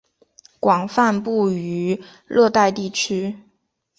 [0.59, 3.37] 广泛布于热带地区。